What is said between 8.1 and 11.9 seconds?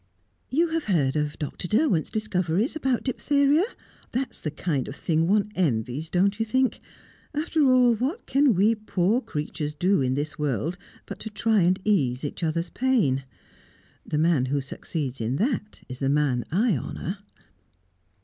can we poor creatures do in this world, but try to